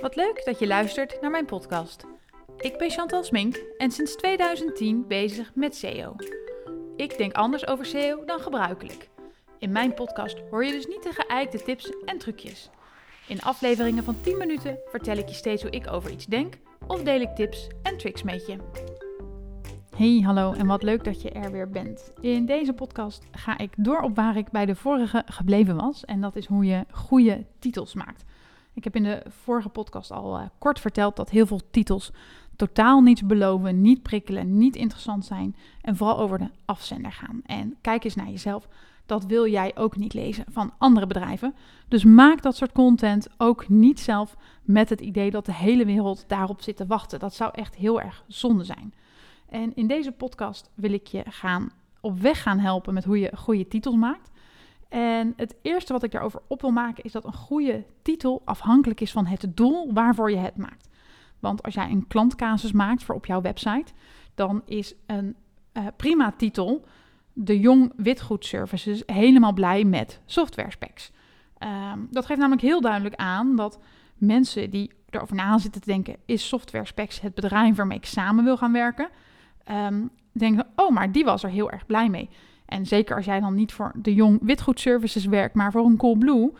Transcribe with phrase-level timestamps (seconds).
[0.00, 2.04] Wat leuk dat je luistert naar mijn podcast.
[2.56, 6.14] Ik ben Chantal Smink en sinds 2010 bezig met SEO.
[6.96, 9.08] Ik denk anders over SEO dan gebruikelijk.
[9.58, 12.70] In mijn podcast hoor je dus niet de geëikte tips en trucjes.
[13.28, 16.54] In afleveringen van 10 minuten vertel ik je steeds hoe ik over iets denk
[16.86, 18.56] of deel ik tips en tricks met je.
[19.96, 22.12] Hey, hallo en wat leuk dat je er weer bent.
[22.20, 26.20] In deze podcast ga ik door op waar ik bij de vorige gebleven was en
[26.20, 28.24] dat is hoe je goede titels maakt.
[28.74, 32.12] Ik heb in de vorige podcast al uh, kort verteld dat heel veel titels
[32.56, 37.40] totaal niets beloven, niet prikkelen, niet interessant zijn en vooral over de afzender gaan.
[37.46, 38.68] En kijk eens naar jezelf.
[39.06, 41.54] Dat wil jij ook niet lezen van andere bedrijven.
[41.88, 46.24] Dus maak dat soort content ook niet zelf met het idee dat de hele wereld
[46.26, 47.18] daarop zit te wachten.
[47.18, 48.94] Dat zou echt heel erg zonde zijn.
[49.48, 53.36] En in deze podcast wil ik je gaan op weg gaan helpen met hoe je
[53.36, 54.30] goede titels maakt.
[54.88, 59.00] En het eerste wat ik daarover op wil maken is dat een goede titel afhankelijk
[59.00, 60.88] is van het doel waarvoor je het maakt.
[61.38, 63.92] Want als jij een klantcasus maakt voor op jouw website,
[64.34, 65.36] dan is een
[65.72, 66.84] uh, prima titel
[67.32, 71.10] de Jong Witgoed Services helemaal blij met software specs.
[71.92, 73.78] Um, dat geeft namelijk heel duidelijk aan dat
[74.14, 78.44] mensen die erover na zitten te denken: is software specs het bedrijf waarmee ik samen
[78.44, 79.08] wil gaan werken?
[79.70, 82.28] Um, denken: oh, maar die was er heel erg blij mee.
[82.68, 85.96] En zeker als jij dan niet voor de Jong Witgoed Services werkt, maar voor een
[85.96, 86.50] Coolblue, uh,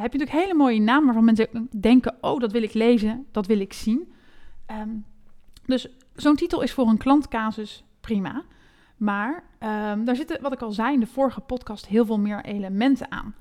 [0.00, 3.46] heb je natuurlijk hele mooie namen waarvan mensen denken: oh, dat wil ik lezen, dat
[3.46, 4.12] wil ik zien.
[4.70, 5.04] Um,
[5.66, 8.42] dus zo'n titel is voor een klantcasus prima.
[8.96, 12.44] Maar um, daar zitten, wat ik al zei in de vorige podcast, heel veel meer
[12.44, 13.34] elementen aan.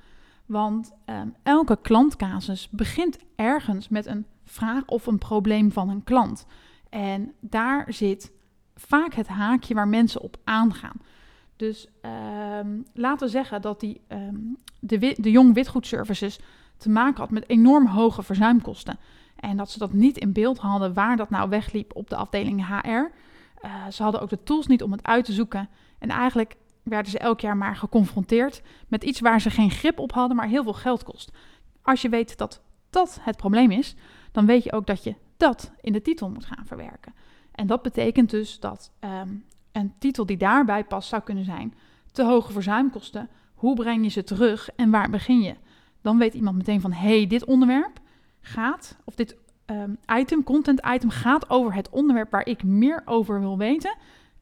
[0.45, 6.45] Want um, elke klantcasus begint ergens met een vraag of een probleem van een klant.
[6.89, 8.31] En daar zit
[8.75, 11.01] vaak het haakje waar mensen op aangaan.
[11.55, 11.87] Dus
[12.61, 14.01] um, laten we zeggen dat die,
[14.79, 16.39] de, de Jong Witgoed Services
[16.77, 18.99] te maken had met enorm hoge verzuimkosten.
[19.35, 22.67] En dat ze dat niet in beeld hadden waar dat nou wegliep op de afdeling
[22.67, 22.87] HR.
[22.87, 25.69] Uh, ze hadden ook de tools niet om het uit te zoeken.
[25.99, 30.11] En eigenlijk werden ze elk jaar maar geconfronteerd met iets waar ze geen grip op
[30.11, 31.31] hadden, maar heel veel geld kost.
[31.81, 33.95] Als je weet dat dat het probleem is,
[34.31, 37.13] dan weet je ook dat je dat in de titel moet gaan verwerken.
[37.51, 41.73] En dat betekent dus dat um, een titel die daarbij past zou kunnen zijn:
[42.11, 43.29] te hoge verzuimkosten.
[43.53, 45.55] Hoe breng je ze terug en waar begin je?
[46.01, 47.99] Dan weet iemand meteen van: hey, dit onderwerp
[48.41, 53.39] gaat, of dit um, item, content item, gaat over het onderwerp waar ik meer over
[53.39, 53.95] wil weten.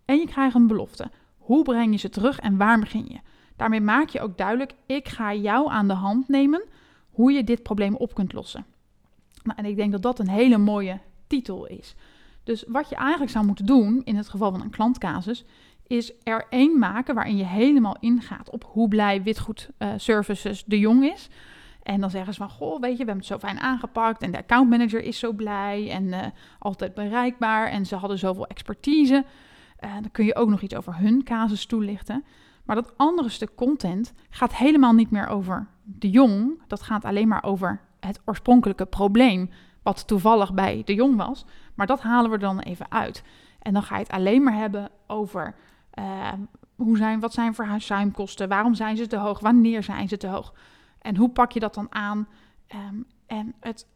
[0.06, 1.12] En je krijgt een belofte.
[1.38, 3.19] Hoe breng je ze terug en waar begin je?
[3.56, 6.63] Daarmee maak je ook duidelijk: ik ga jou aan de hand nemen
[7.09, 8.66] hoe je dit probleem op kunt lossen.
[9.44, 11.96] Nou, en ik denk dat dat een hele mooie titel is.
[12.44, 15.46] Dus wat je eigenlijk zou moeten doen in het geval van een klantcasus,
[15.88, 20.80] is er één maken waarin je helemaal ingaat op hoe blij Witgoed uh, Services de
[20.80, 21.30] Jong is.
[21.84, 24.31] En dan zeggen ze van, goh, weet je, we hebben het zo fijn aangepakt en
[24.31, 26.19] de accountmanager is zo blij en uh,
[26.59, 29.25] altijd bereikbaar en ze hadden zoveel expertise.
[29.80, 32.24] Uh, dan kun je ook nog iets over hun casus toelichten.
[32.63, 36.62] Maar dat andere stuk content gaat helemaal niet meer over de jong.
[36.68, 39.50] Dat gaat alleen maar over het oorspronkelijke probleem,
[39.84, 41.46] wat toevallig bij de jong was.
[41.75, 43.23] Maar dat halen we dan even uit.
[43.61, 45.55] En dan ga je het alleen maar hebben over
[45.99, 46.31] uh,
[46.75, 50.53] hoe zijn, wat zijn verhuisruimkosten, waarom zijn ze te hoog, wanneer zijn ze te hoog.
[51.01, 52.27] En hoe pak je dat dan aan?
[52.75, 53.87] Um, en het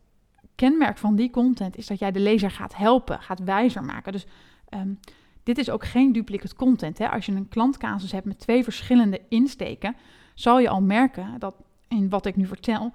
[0.56, 4.12] kenmerk van die content is dat jij de lezer gaat helpen, gaat wijzer maken.
[4.12, 4.26] Dus
[4.70, 5.00] um,
[5.44, 6.98] dit is ook geen duplicate content.
[6.98, 7.10] Hè?
[7.10, 9.96] Als je een klantcasus hebt met twee verschillende insteken,
[10.34, 11.56] zal je al merken dat
[11.88, 12.94] in wat ik nu vertel,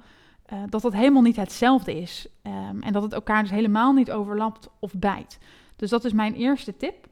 [0.53, 2.27] uh, dat dat helemaal niet hetzelfde is.
[2.43, 5.39] Um, en dat het elkaar dus helemaal niet overlapt of bijt.
[5.77, 7.09] Dus dat is mijn eerste tip.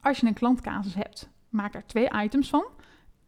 [0.00, 2.64] Als je een klantcasus hebt, maak er twee items van.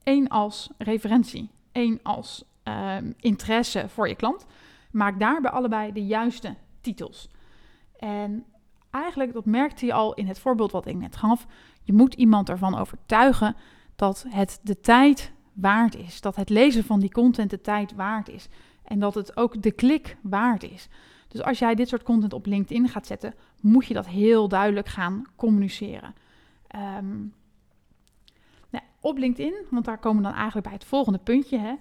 [0.02, 4.46] Eén als referentie, één als um, interesse voor je klant.
[4.90, 7.28] Maak daarbij allebei de juiste titels.
[7.98, 8.44] En
[8.90, 11.46] eigenlijk, dat merkte je al in het voorbeeld wat ik net gaf.
[11.82, 13.56] Je moet iemand ervan overtuigen
[13.96, 16.20] dat het de tijd waard is.
[16.20, 18.48] Dat het lezen van die content de tijd waard is.
[18.86, 20.88] En dat het ook de klik waard is.
[21.28, 24.88] Dus als jij dit soort content op LinkedIn gaat zetten, moet je dat heel duidelijk
[24.88, 26.14] gaan communiceren.
[26.98, 27.34] Um,
[28.70, 31.58] nou, op LinkedIn, want daar komen we dan eigenlijk bij het volgende puntje.
[31.58, 31.74] Hè.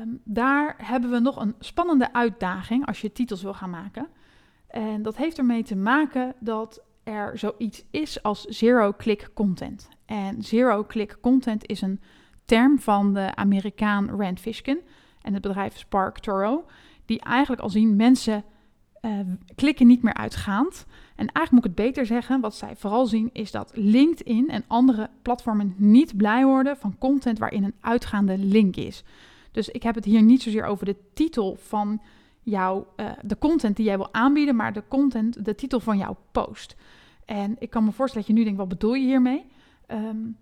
[0.00, 4.08] Um, daar hebben we nog een spannende uitdaging als je titels wil gaan maken.
[4.66, 9.88] En dat heeft ermee te maken dat er zoiets is als zero-click content.
[10.06, 12.00] En zero-click content is een
[12.44, 14.80] term van de Amerikaan Rand Fishkin
[15.28, 16.64] en het bedrijf Spark Toro,
[17.06, 18.44] die eigenlijk al zien mensen
[19.02, 19.10] uh,
[19.54, 20.86] klikken niet meer uitgaand.
[21.16, 24.64] En eigenlijk moet ik het beter zeggen, wat zij vooral zien is dat LinkedIn en
[24.66, 29.04] andere platformen niet blij worden van content waarin een uitgaande link is.
[29.52, 32.00] Dus ik heb het hier niet zozeer over de titel van
[32.42, 36.16] jouw, uh, de content die jij wil aanbieden, maar de content, de titel van jouw
[36.32, 36.76] post.
[37.24, 39.46] En ik kan me voorstellen dat je nu denkt, wat bedoel je hiermee?
[39.88, 40.36] Um,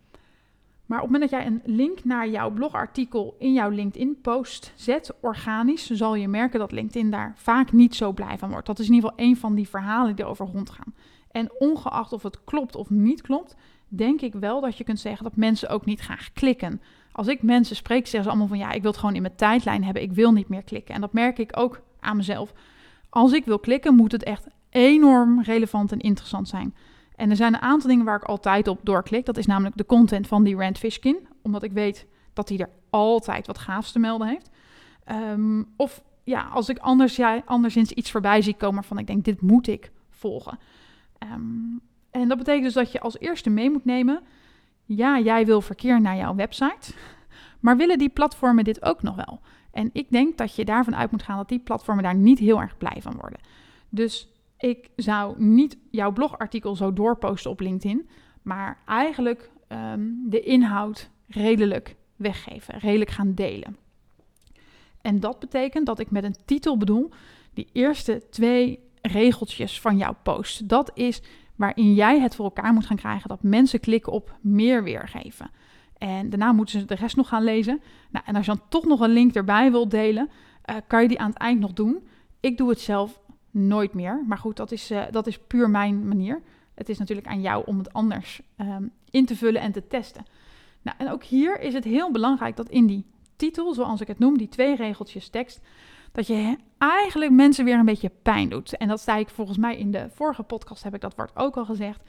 [0.87, 5.13] maar op het moment dat jij een link naar jouw blogartikel in jouw LinkedIn-post zet,
[5.21, 8.67] organisch, zal je merken dat LinkedIn daar vaak niet zo blij van wordt.
[8.67, 10.95] Dat is in ieder geval een van die verhalen die erover rondgaan.
[11.31, 13.57] En ongeacht of het klopt of niet klopt,
[13.89, 16.81] denk ik wel dat je kunt zeggen dat mensen ook niet graag klikken.
[17.13, 19.37] Als ik mensen spreek, zeggen ze allemaal van ja, ik wil het gewoon in mijn
[19.37, 20.95] tijdlijn hebben, ik wil niet meer klikken.
[20.95, 22.53] En dat merk ik ook aan mezelf.
[23.09, 26.75] Als ik wil klikken, moet het echt enorm relevant en interessant zijn.
[27.17, 29.27] En er zijn een aantal dingen waar ik altijd op doorklik.
[29.27, 31.29] Dat is namelijk de content van die Rand Fishkin.
[31.43, 34.51] Omdat ik weet dat hij er altijd wat gaafs te melden heeft.
[35.05, 39.41] Ehm, of ja, als ik anders, anderszins iets voorbij zie komen waarvan ik denk, dit
[39.41, 40.59] moet ik volgen.
[41.19, 41.79] Ehm,
[42.11, 44.23] en dat betekent dus dat je als eerste mee moet nemen,
[44.85, 46.93] ja, jij wil verkeer naar jouw website,
[47.61, 49.41] maar willen die platformen dit ook nog wel?
[49.71, 52.61] En ik denk dat je daarvan uit moet gaan dat die platformen daar niet heel
[52.61, 53.41] erg blij van worden.
[53.89, 58.09] Dus ik zou niet jouw blogartikel zo doorposten op LinkedIn,
[58.43, 63.77] maar eigenlijk ehm, de inhoud redelijk weggeven, redelijk gaan delen.
[65.01, 67.11] En dat betekent dat ik met een titel bedoel
[67.55, 70.69] die eerste twee regeltjes van jouw post.
[70.69, 71.23] Dat is
[71.57, 75.51] waarin jij het voor elkaar moet gaan krijgen dat mensen klikken op meer weergeven.
[75.99, 77.81] En daarna moeten ze de rest nog gaan lezen.
[78.11, 80.31] Nou, en als je dan toch nog een link erbij wilt delen,
[80.71, 82.07] uh, kan je die aan het eind nog doen.
[82.41, 83.21] Ik doe het zelf
[83.57, 84.25] nooit meer.
[84.27, 86.43] Maar goed, dat is, uh, dat is puur mijn manier.
[86.75, 90.25] Het is natuurlijk aan jou om het anders um, in te vullen en te testen.
[90.83, 93.05] Nou, en ook hier is het heel belangrijk dat in die
[93.37, 95.61] titel, zoals ik het noem, die twee regeltjes tekst,
[96.13, 98.77] dat je eigenlijk mensen weer een beetje pijn doet.
[98.77, 101.57] En dat zei ik volgens mij in de vorige podcast, heb ik dat woord ook
[101.57, 102.03] al gezegd.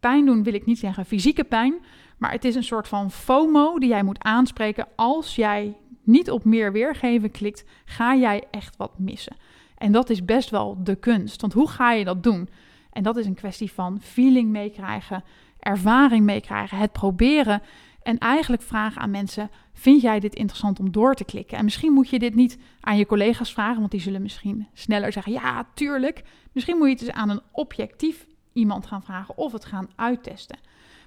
[0.00, 1.74] Pijn doen wil ik niet zeggen fysieke pijn,
[2.18, 4.86] maar het is een soort van FOMO die jij moet aanspreken.
[4.94, 9.36] Als jij niet op meer weergeven klikt, ga jij echt wat missen.
[9.80, 11.40] En dat is best wel de kunst.
[11.40, 12.48] Want hoe ga je dat doen?
[12.92, 15.24] En dat is een kwestie van feeling meekrijgen,
[15.58, 17.62] ervaring meekrijgen, het proberen.
[18.02, 21.58] En eigenlijk vragen aan mensen: vind jij dit interessant om door te klikken?
[21.58, 25.12] En misschien moet je dit niet aan je collega's vragen, want die zullen misschien sneller
[25.12, 26.24] zeggen: ja, tuurlijk.
[26.52, 30.58] Misschien moet je het dus aan een objectief iemand gaan vragen of het gaan uittesten.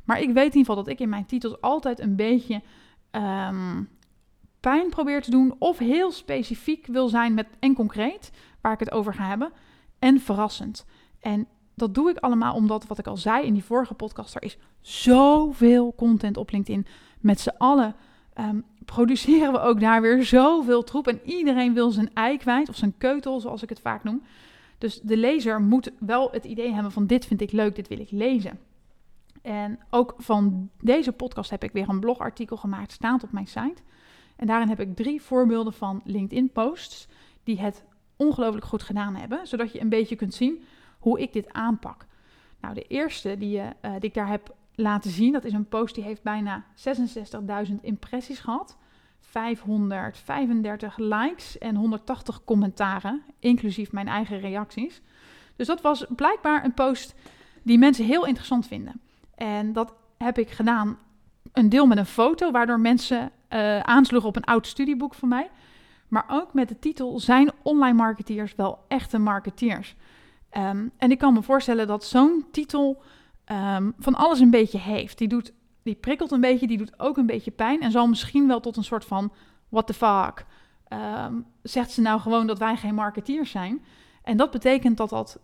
[0.04, 2.62] Maar ik weet in ieder geval dat ik in mijn titels altijd een beetje
[3.12, 3.90] um,
[4.64, 8.32] pijn probeer te doen of heel specifiek wil zijn met en concreet
[8.62, 9.52] waar ik het over ga hebben.
[10.00, 10.86] En verrassend.
[11.20, 14.44] En dat doe ik allemaal omdat, wat ik al zei in die vorige podcast, er
[14.44, 16.86] is zoveel content op LinkedIn.
[17.20, 17.96] Met z'n allen
[18.34, 21.08] ehm, produceren we ook daar weer zoveel troep.
[21.08, 24.24] En iedereen wil zijn ei kwijt, of zijn keutel, zoals ik het vaak noem.
[24.78, 28.00] Dus de lezer moet wel het idee hebben van dit vind ik leuk, dit wil
[28.00, 28.60] ik lezen.
[29.42, 33.82] En ook van deze podcast heb ik weer een blogartikel gemaakt, staat op mijn site.
[34.44, 37.08] En daarin heb ik drie voorbeelden van LinkedIn-posts
[37.44, 37.84] die het
[38.16, 40.64] ongelooflijk goed gedaan hebben, zodat je een beetje kunt zien
[41.00, 42.06] hoe ik dit aanpak.
[42.62, 45.96] Nou, de eerste die, uh, die ik daar heb laten zien, dat is een post
[45.96, 46.66] die heeft bijna
[47.68, 48.78] 66.000 impressies gehad.
[49.20, 55.02] 535 likes en 180 commentaren, inclusief mijn eigen reacties.
[55.56, 57.16] Dus dat was blijkbaar een post
[57.62, 59.02] die mensen heel interessant vinden.
[59.36, 60.98] En dat heb ik gedaan,
[61.54, 65.50] een deel met een foto, waardoor mensen uh, aansloegen op een oud studieboek van mij.
[66.08, 69.96] Maar ook met de titel zijn online marketeers wel echte marketeers.
[70.58, 73.02] Um, en ik kan me voorstellen dat zo'n titel
[73.52, 75.18] um, van alles een beetje heeft.
[75.18, 78.48] Die, doet, die prikkelt een beetje, die doet ook een beetje pijn en zal misschien
[78.48, 79.34] wel tot een soort van
[79.70, 80.46] what the fuck.
[81.28, 83.86] Um, zegt ze nou gewoon dat wij geen marketeers zijn?
[84.24, 85.40] En dat betekent dat, dat,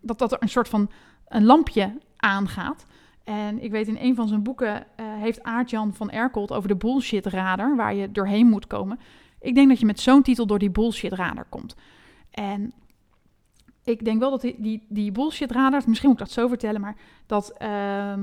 [0.00, 0.90] dat, dat er een soort van
[1.28, 2.86] een lampje aangaat.
[3.24, 6.76] En ik weet in een van zijn boeken uh, heeft Aart-Jan van Erkold over de
[6.76, 8.98] bullshit radar, waar je doorheen moet komen.
[9.40, 11.76] Ik denk dat je met zo'n titel door die bullshit radar komt.
[12.30, 12.72] En
[13.84, 17.54] ik denk wel dat die, die, die misschien moet ik dat zo vertellen, maar dat
[17.62, 18.14] uh,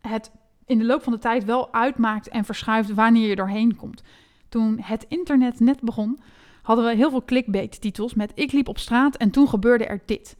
[0.00, 0.30] het
[0.66, 4.02] in de loop van de tijd wel uitmaakt en verschuift wanneer je doorheen komt.
[4.48, 6.18] Toen het internet net begon,
[6.62, 10.02] hadden we heel veel clickbait titels met ik liep op straat en toen gebeurde er
[10.06, 10.36] dit.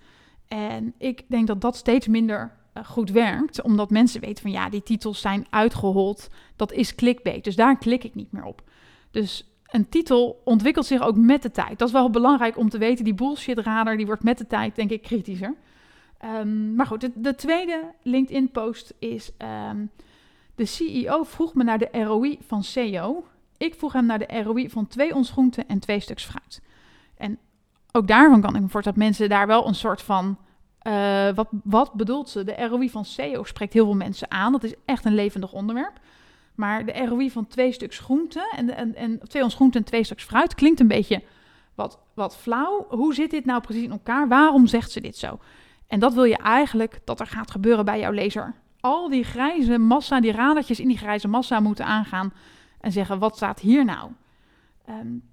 [0.48, 4.82] En ik denk dat dat steeds minder goed werkt, omdat mensen weten van ja, die
[4.82, 8.62] titels zijn uitgehold, dat is clickbait, dus daar klik ik niet meer op.
[9.10, 11.78] Dus een titel ontwikkelt zich ook met de tijd.
[11.78, 13.04] Dat is wel belangrijk om te weten.
[13.04, 15.54] Die bullshit radar die wordt met de tijd, denk ik, kritischer.
[16.24, 19.30] Um, maar goed, de, de, tweede LinkedIn-post is...
[19.70, 19.90] Um,
[20.54, 23.24] de CEO vroeg me naar de ROI van SEO.
[23.56, 25.34] Ik vroeg hem naar de ROI van twee ons
[25.66, 26.62] en twee stuks fruit.
[27.16, 27.38] En
[27.92, 30.38] ook daarvan kan ik me voorstellen dat mensen daar wel een soort van...
[30.86, 32.44] Uh, wat, wat bedoelt ze?
[32.44, 34.52] De ROI van SEO spreekt heel veel mensen aan.
[34.52, 36.00] Dat is echt een levendig onderwerp.
[36.54, 40.04] Maar de ROI van twee stuks groente en, en, en twee ons groente en twee
[40.04, 41.22] stuks fruit klinkt een beetje
[41.74, 42.86] wat, wat flauw.
[42.88, 44.28] Hoe zit dit nou precies in elkaar?
[44.28, 45.38] Waarom zegt ze dit zo?
[45.86, 48.54] En dat wil je eigenlijk dat er gaat gebeuren bij jouw lezer.
[48.80, 52.32] Al die grijze massa, die radertjes in die grijze massa moeten aangaan
[52.80, 54.10] en zeggen: wat staat hier nou?
[54.88, 55.30] Um,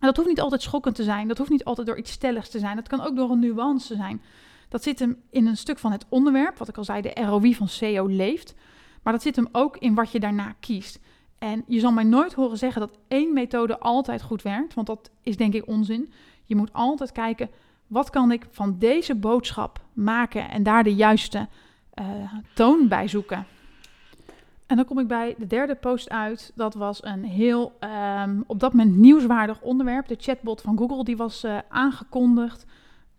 [0.00, 1.28] en dat hoeft niet altijd schokkend te zijn.
[1.28, 2.76] Dat hoeft niet altijd door iets stelligs te zijn.
[2.76, 4.22] Dat kan ook door een nuance zijn.
[4.70, 7.54] Dat zit hem in een stuk van het onderwerp, wat ik al zei, de ROI
[7.54, 8.54] van SEO leeft.
[9.02, 11.00] Maar dat zit hem ook in wat je daarna kiest.
[11.38, 15.10] En je zal mij nooit horen zeggen dat één methode altijd goed werkt, want dat
[15.22, 16.12] is denk ik onzin.
[16.44, 17.50] Je moet altijd kijken,
[17.86, 21.48] wat kan ik van deze boodschap maken en daar de juiste
[22.00, 22.06] uh,
[22.54, 23.46] toon bij zoeken.
[24.66, 26.52] En dan kom ik bij de derde post uit.
[26.54, 27.72] Dat was een heel
[28.24, 30.08] um, op dat moment nieuwswaardig onderwerp.
[30.08, 32.66] De chatbot van Google die was uh, aangekondigd.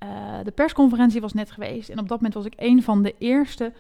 [0.04, 1.90] Uh, de persconferentie was net geweest.
[1.90, 3.74] En op dat moment was ik een van de eerste,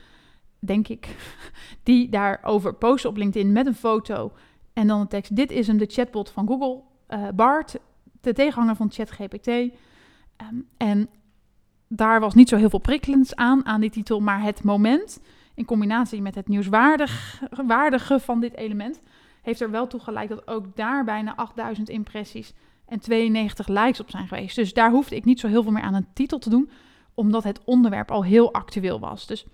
[0.59, 1.15] denk ik,
[1.83, 4.31] die daarover postte op LinkedIn met een foto.
[4.73, 6.81] En dan de tekst: Dit is hem, de chatbot van Google.
[7.09, 7.79] Uh, Bart,
[8.21, 9.47] de tegenhanger van ChatGPT.
[9.47, 11.09] Um, en
[11.87, 14.19] daar was niet zo heel veel prikkelends aan, aan die titel.
[14.19, 15.21] Maar het moment
[15.55, 19.01] in combinatie met het nieuwswaardige van dit element,
[19.41, 22.53] heeft er wel toe geleid dat ook daar bijna 8000 impressies
[22.91, 24.55] en 92 likes op zijn geweest.
[24.55, 26.69] Dus daar hoefde ik niet zo heel veel meer aan een titel te doen,
[27.13, 29.27] omdat het onderwerp al heel actueel was.
[29.27, 29.45] Dus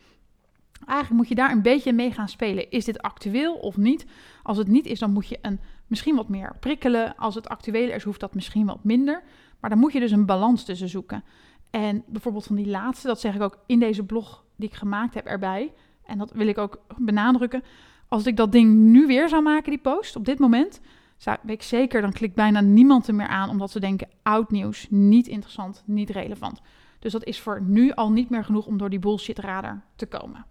[0.86, 2.72] eigenlijk moet je daar een beetje mee gaan spelen.
[2.72, 4.06] Is dit actueel of niet?
[4.44, 7.16] Als het niet is, dan moet je een, misschien wat meer prikkelen.
[7.18, 9.24] Als het actueel is, hoeft dat misschien wat minder.
[9.60, 11.24] Maar dan moet je dus een balans tussen zoeken.
[11.70, 15.14] En bijvoorbeeld van die laatste, dat zeg ik ook in deze blog die ik gemaakt
[15.14, 15.74] heb erbij
[16.08, 17.64] en dat wil ik ook benadrukken,
[18.08, 20.82] als ik dat ding nu weer zou maken, die post, op dit moment,
[21.24, 24.88] weet ik zeker, dan klikt bijna niemand er meer aan, omdat ze denken, oud nieuws,
[24.90, 26.62] niet interessant, niet relevant.
[27.00, 30.06] Dus dat is voor nu al niet meer genoeg om door die bullshit radar te
[30.06, 30.46] komen.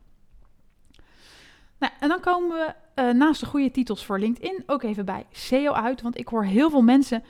[1.78, 5.26] Nou, en dan komen we uh, naast de goede titels voor LinkedIn ook even bij
[5.30, 6.02] SEO uit.
[6.02, 7.22] Want ik hoor heel veel mensen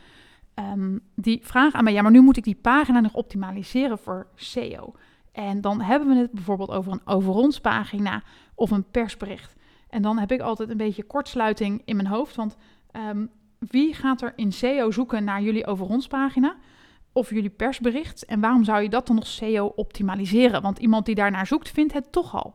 [0.54, 4.26] um, die vragen aan mij: ja, maar nu moet ik die pagina nog optimaliseren voor
[4.34, 4.94] SEO.
[5.32, 8.22] En dan hebben we het bijvoorbeeld over een over ons pagina
[8.54, 9.54] of een persbericht.
[9.88, 12.36] En dan heb ik altijd een beetje kortsluiting in mijn hoofd.
[12.36, 12.56] Want
[12.96, 16.56] um, wie gaat er in SEO zoeken naar jullie over ons pagina?
[17.12, 18.24] Of jullie persbericht?
[18.24, 20.62] En waarom zou je dat dan nog SEO optimaliseren?
[20.62, 22.54] Want iemand die daarnaar zoekt, vindt het toch al.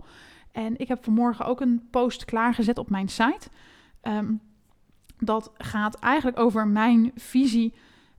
[0.51, 3.48] En ik heb vanmorgen ook een post klaargezet op mijn site.
[4.01, 4.41] Um,
[5.17, 7.74] dat gaat eigenlijk over mijn visie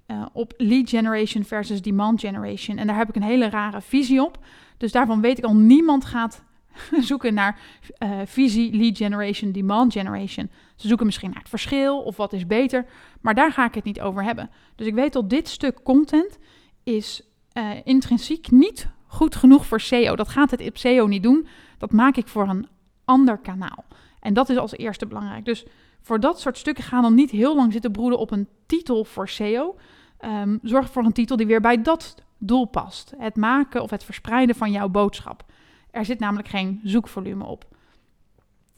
[0.07, 2.79] uh, op lead generation versus demand generation.
[2.79, 4.38] En daar heb ik een hele rare visie op.
[4.76, 6.43] Dus daarvan weet ik al, niemand gaat
[7.11, 7.61] zoeken naar
[8.02, 10.50] uh, visie, lead generation, demand generation.
[10.76, 12.87] Ze zoeken misschien naar het verschil of wat is beter,
[13.21, 14.50] maar daar ga ik het niet over hebben.
[14.76, 16.38] Dus ik weet dat dit stuk content
[16.83, 20.17] is uh, intrinsiek niet goed genoeg voor SEO.
[20.17, 21.47] Dat gaat het op SEO niet doen.
[21.79, 22.69] Dat maak ik voor een
[23.05, 23.85] ander kanaal.
[24.21, 25.45] En dat is als eerste belangrijk.
[25.45, 25.64] Dus
[26.00, 29.29] voor dat soort stukken gaan dan niet heel lang zitten broeden op een titel voor
[29.29, 29.76] SEO.
[30.25, 33.12] Um, zorg voor een titel die weer bij dat doel past.
[33.19, 35.45] Het maken of het verspreiden van jouw boodschap.
[35.93, 37.67] Er zit namelijk geen zoekvolume op.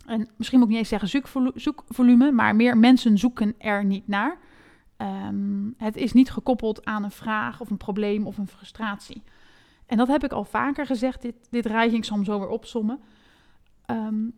[0.07, 4.39] En misschien moet ik niet eens zeggen zoekvolume, maar meer mensen zoeken er niet naar.
[4.99, 9.23] Um, het is niet gekoppeld aan een vraag of een probleem of een frustratie.
[9.87, 13.01] En dat heb ik al vaker gezegd, dit, dit ik zal hem zo weer opsommen.
[13.87, 14.35] Um,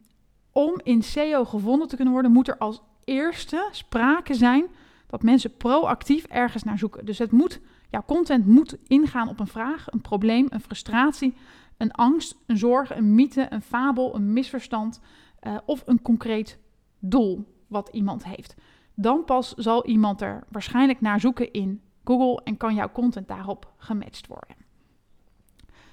[0.52, 4.66] om in SEO gevonden te kunnen worden, moet er als eerste sprake zijn
[5.06, 7.04] dat mensen proactief ergens naar zoeken.
[7.04, 11.34] Dus het moet, jouw content moet ingaan op een vraag, een probleem, een frustratie,
[11.76, 15.00] een angst, een zorg, een mythe, een fabel, een misverstand
[15.42, 16.58] uh, of een concreet
[16.98, 18.54] doel wat iemand heeft.
[18.94, 23.72] Dan pas zal iemand er waarschijnlijk naar zoeken in Google en kan jouw content daarop
[23.76, 24.56] gematcht worden.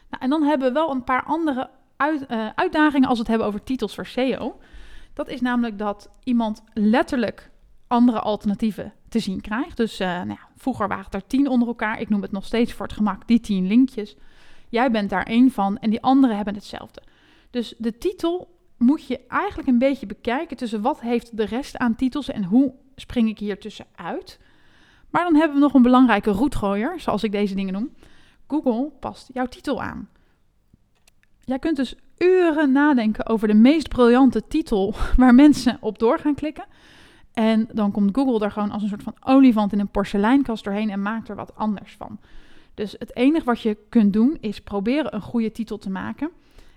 [0.09, 3.29] Nou, en dan hebben we wel een paar andere uit, uh, uitdagingen als we het
[3.29, 4.59] hebben over titels voor SEO.
[5.13, 7.51] Dat is namelijk dat iemand letterlijk
[7.87, 9.77] andere alternatieven te zien krijgt.
[9.77, 11.99] Dus uh, nou ja, vroeger waren er tien onder elkaar.
[11.99, 14.15] Ik noem het nog steeds voor het gemak die tien linkjes.
[14.73, 17.01] Jij bent daar één van en die anderen hebben hetzelfde.
[17.49, 21.95] Dus de titel moet je eigenlijk een beetje bekijken tussen wat heeft de rest aan
[21.95, 24.39] titels en hoe spring ik hier tussenuit.
[25.09, 27.93] Maar dan hebben we nog een belangrijke roetgooier, zoals ik deze dingen noem.
[28.47, 30.09] Google past jouw titel aan.
[31.39, 36.35] Jij kunt dus uren nadenken over de meest briljante titel waar mensen op door gaan
[36.35, 36.65] klikken.
[37.33, 40.89] En dan komt Google daar gewoon als een soort van olifant in een porseleinkast doorheen
[40.89, 42.19] en maakt er wat anders van.
[42.73, 46.31] Dus het enige wat je kunt doen is proberen een goede titel te maken.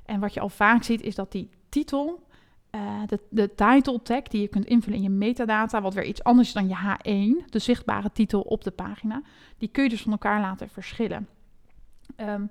[0.04, 2.26] En wat je al vaak ziet is dat die titel,
[2.70, 6.22] uh, de, de title tag die je kunt invullen in je metadata, wat weer iets
[6.22, 9.22] anders is dan je H1, de zichtbare titel op de pagina,
[9.58, 11.28] die kun je dus van elkaar laten verschillen.
[12.16, 12.50] Um,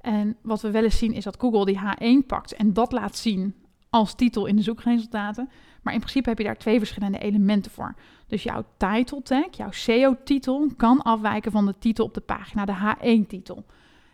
[0.00, 3.16] en wat we wel eens zien is dat Google die H1 pakt en dat laat
[3.16, 3.54] zien
[3.90, 5.50] als titel in de zoekresultaten.
[5.84, 7.94] Maar in principe heb je daar twee verschillende elementen voor.
[8.26, 12.76] Dus jouw title tag, jouw SEO-titel, kan afwijken van de titel op de pagina, de
[12.76, 13.64] H1-titel.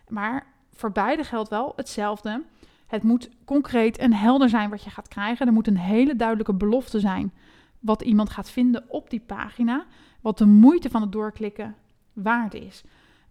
[0.07, 2.43] Maar voor beide geldt wel hetzelfde.
[2.87, 5.47] Het moet concreet en helder zijn wat je gaat krijgen.
[5.47, 7.33] Er moet een hele duidelijke belofte zijn
[7.79, 9.85] wat iemand gaat vinden op die pagina.
[10.21, 11.75] Wat de moeite van het doorklikken
[12.13, 12.83] waard is.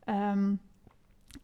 [0.05, 0.55] Ehm,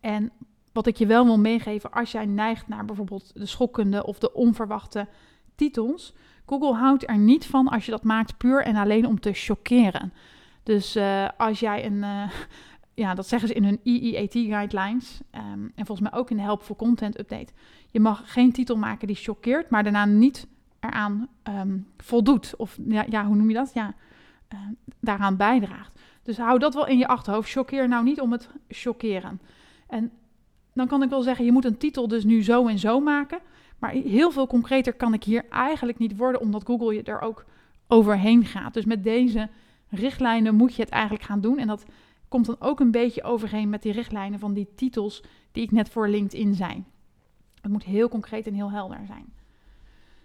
[0.00, 0.32] en
[0.72, 4.32] wat ik je wel wil meegeven als jij neigt naar bijvoorbeeld de schokkende of de
[4.32, 5.08] onverwachte
[5.56, 6.14] titels.
[6.46, 10.12] Google houdt er niet van als je dat maakt puur en alleen om te chockeren.
[10.62, 12.30] Dus uh, als jij een, uh,
[13.04, 16.42] ja, dat zeggen ze in hun EEAT guidelines um, en volgens mij ook in de
[16.42, 17.52] Helpful Content Update.
[17.90, 20.46] Je mag geen titel maken die choqueert, maar daarna niet
[20.80, 22.54] eraan um, voldoet.
[22.56, 23.70] Of ja, hoe noem je dat?
[23.74, 23.94] Ja,
[24.54, 24.60] uh,
[25.00, 26.00] daaraan bijdraagt.
[26.22, 27.50] Dus hou dat wel in je achterhoofd.
[27.50, 29.40] Choqueer nou niet om het chockeren.
[29.86, 30.12] En
[30.74, 33.38] dan kan ik wel zeggen, je moet een titel dus nu zo en zo maken.
[33.78, 37.44] Maar heel veel concreter kan ik hier eigenlijk niet worden, omdat Google je er ook
[37.88, 38.74] overheen gaat.
[38.74, 39.48] Dus met deze
[39.88, 41.58] richtlijnen moet je het eigenlijk gaan doen.
[41.58, 41.84] En dat
[42.28, 45.88] komt dan ook een beetje overheen met die richtlijnen van die titels die ik net
[45.88, 46.84] voor LinkedIn zei.
[47.60, 49.32] Het moet heel concreet en heel helder zijn.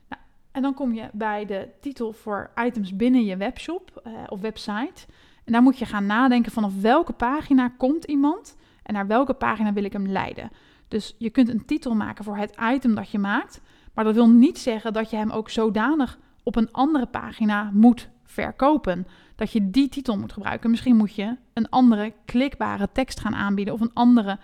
[0.10, 4.41] Nou, en dan kom je bij de titel voor items binnen je webshop uh, of
[4.41, 5.05] website.
[5.43, 9.74] En daar moet je gaan nadenken vanaf welke pagina komt iemand en naar welke pagina
[9.74, 10.51] wil ik hem leiden.
[10.92, 13.62] Dus je kunt een titel maken voor het item dat je maakt,
[13.94, 18.10] maar dat wil niet zeggen dat je hem ook zodanig op een andere pagina moet
[18.24, 19.08] verkopen.
[19.36, 20.70] Dat je die titel moet gebruiken.
[20.70, 24.40] Misschien moet je een andere klikbare tekst gaan aanbieden of een andere,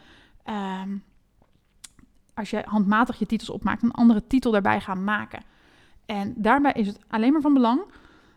[0.82, 1.04] um,
[2.34, 5.44] als je handmatig je titels opmaakt, een andere titel daarbij gaan maken.
[6.06, 7.82] En daarbij is het alleen maar van belang,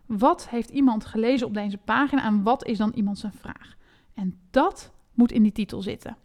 [0.07, 3.75] wat heeft iemand gelezen op deze pagina en wat is dan iemand zijn vraag?
[4.14, 6.17] En dat moet in die titel zitten.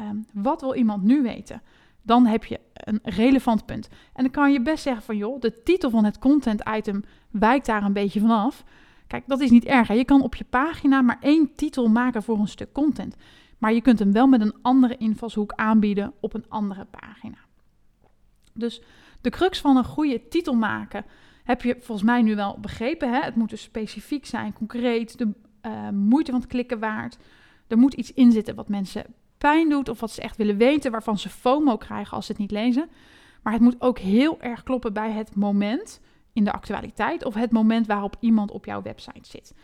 [0.00, 1.62] Um, wat wil iemand nu weten?
[2.02, 3.88] Dan heb je een relevant punt.
[4.12, 7.66] En dan kan je best zeggen van joh, de titel van het content item wijkt
[7.66, 8.64] daar een beetje vanaf.
[9.06, 9.88] Kijk, dat is niet erg.
[9.88, 9.94] Hè?
[9.94, 13.16] Je kan op je pagina maar één titel maken voor een stuk content.
[13.58, 17.38] Maar je kunt hem wel met een andere invalshoek aanbieden op een andere pagina.
[18.52, 18.82] Dus
[19.20, 21.04] de crux van een goede titel maken
[21.44, 23.12] heb je volgens mij nu wel begrepen.
[23.12, 23.20] Hè?
[23.20, 27.18] Het moet dus specifiek zijn, concreet, de uh, moeite van het klikken waard.
[27.66, 29.04] Er moet iets in zitten wat mensen
[29.50, 32.40] pijn doet of wat ze echt willen weten, waarvan ze FOMO krijgen als ze het
[32.40, 32.88] niet lezen.
[33.42, 36.00] Maar het moet ook heel erg kloppen bij het moment
[36.32, 39.54] in de actualiteit of het moment waarop iemand op jouw website zit.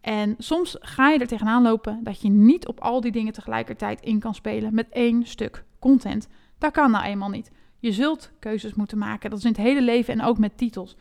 [0.00, 4.00] En soms ga je er tegenaan lopen dat je niet op al die dingen tegelijkertijd
[4.00, 6.28] in kan spelen met één stuk content.
[6.58, 7.50] Dat kan nou eenmaal niet.
[7.78, 9.30] Je zult keuzes moeten maken.
[9.30, 10.96] Dat is in het hele leven en ook met titels.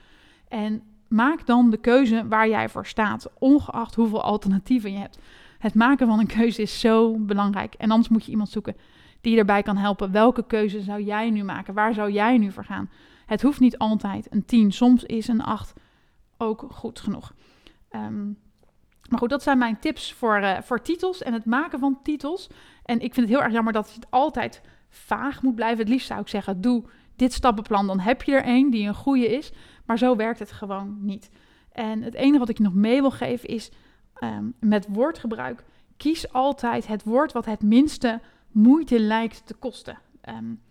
[0.47, 5.19] En maak dan de keuze waar jij voor staat, ongeacht hoeveel alternatieven je hebt.
[5.65, 7.73] Het maken van een keuze is zo belangrijk.
[7.73, 8.75] En anders moet je iemand zoeken
[9.21, 10.11] die je erbij kan helpen.
[10.11, 11.73] Welke keuze zou jij nu maken?
[11.73, 12.89] Waar zou jij nu voor gaan?
[13.25, 14.71] Het hoeft niet altijd een 10.
[14.71, 15.73] Soms is een 8
[16.37, 17.33] ook goed genoeg.
[17.91, 18.37] Um,
[19.09, 22.49] maar goed, dat zijn mijn tips voor, uh, voor titels en het maken van titels.
[22.83, 25.79] En ik vind het heel erg jammer dat het altijd vaag moet blijven.
[25.79, 26.83] Het liefst zou ik zeggen, doe
[27.15, 29.51] dit stappenplan, dan heb je er één die een goede is.
[29.85, 31.29] Maar zo werkt het gewoon niet.
[31.71, 33.71] En het enige wat ik je nog mee wil geven is,
[34.19, 35.63] um, met woordgebruik,
[35.97, 38.19] kies altijd het woord wat het minste
[38.51, 39.97] moeite lijkt te kosten.
[40.29, 40.61] Um,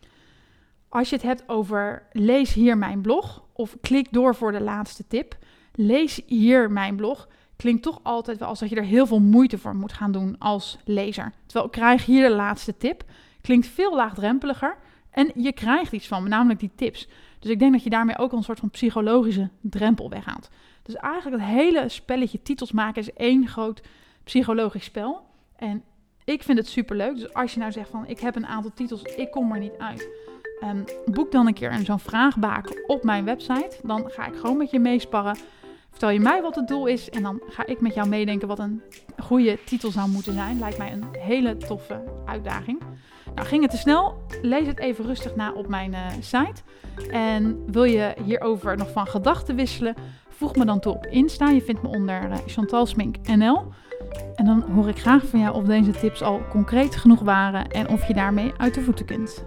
[0.88, 5.07] als je het hebt over lees hier mijn blog of klik door voor de laatste
[5.07, 5.37] tip,
[5.72, 9.59] lees hier mijn blog klinkt toch altijd wel als dat je er heel veel moeite
[9.59, 11.33] voor moet gaan doen als lezer.
[11.46, 13.04] Terwijl krijg hier de laatste tip
[13.40, 14.76] klinkt veel laagdrempeliger
[15.11, 17.09] en je krijgt iets van, namelijk die tips.
[17.38, 20.50] Dus ik denk dat je daarmee ook een soort van psychologische drempel weghaalt.
[20.85, 23.83] Dus eigenlijk het hele spelletje titels maken is één groot
[24.25, 25.27] psychologisch spel.
[25.57, 25.83] En
[26.25, 27.14] ik vind het super leuk.
[27.14, 29.79] Dus als je nou zegt van ik heb een aantal titels, ik kom er niet
[29.79, 30.09] uit.
[30.64, 33.77] Um, boek dan een keer zo'n vraagbaken op mijn website.
[33.83, 35.37] Dan ga ik gewoon met je meesparren.
[35.94, 38.59] Vertel je mij wat het doel is en dan ga ik met jou meedenken wat
[38.59, 38.83] een
[39.18, 40.59] goede titel zou moeten zijn.
[40.59, 42.80] Lijkt mij een hele toffe uitdaging.
[43.35, 44.22] Nou, ging het te snel?
[44.42, 46.62] Lees het even rustig na op mijn uh, site.
[47.11, 49.94] En wil je hierover nog van gedachten wisselen?
[50.28, 51.48] Voeg me dan toe op Insta.
[51.48, 53.72] Je vindt me onder uh, Smink NL.
[54.35, 57.88] En dan hoor ik graag van jou of deze tips al concreet genoeg waren en
[57.88, 59.44] of je daarmee uit de voeten kunt.